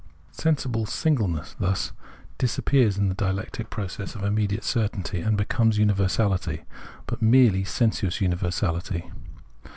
[0.31, 1.91] Sensible singleness thus
[2.39, 6.63] disappears in the dialectic process of immediate certainty, and becomes uni versality,
[7.05, 9.11] but merely sensuous universality.